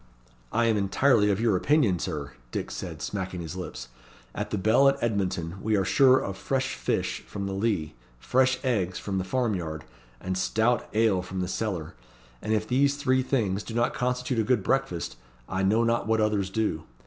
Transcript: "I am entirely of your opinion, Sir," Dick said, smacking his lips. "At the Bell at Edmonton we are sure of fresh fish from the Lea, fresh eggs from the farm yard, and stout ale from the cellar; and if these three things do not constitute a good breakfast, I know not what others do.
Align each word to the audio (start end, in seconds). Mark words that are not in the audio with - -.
"I 0.51 0.65
am 0.65 0.77
entirely 0.77 1.29
of 1.29 1.39
your 1.39 1.55
opinion, 1.55 1.99
Sir," 1.99 2.31
Dick 2.51 2.71
said, 2.71 3.03
smacking 3.03 3.41
his 3.41 3.55
lips. 3.55 3.89
"At 4.33 4.49
the 4.49 4.57
Bell 4.57 4.89
at 4.89 4.97
Edmonton 4.99 5.61
we 5.61 5.75
are 5.77 5.85
sure 5.85 6.17
of 6.17 6.37
fresh 6.37 6.73
fish 6.73 7.19
from 7.27 7.45
the 7.45 7.53
Lea, 7.53 7.93
fresh 8.17 8.57
eggs 8.65 8.97
from 8.97 9.19
the 9.19 9.23
farm 9.23 9.53
yard, 9.53 9.83
and 10.19 10.35
stout 10.39 10.89
ale 10.95 11.21
from 11.21 11.39
the 11.41 11.47
cellar; 11.47 11.93
and 12.41 12.51
if 12.51 12.67
these 12.67 12.95
three 12.95 13.21
things 13.21 13.61
do 13.61 13.75
not 13.75 13.93
constitute 13.93 14.39
a 14.39 14.43
good 14.43 14.63
breakfast, 14.63 15.17
I 15.47 15.61
know 15.61 15.83
not 15.83 16.07
what 16.07 16.19
others 16.19 16.49
do. 16.49 16.85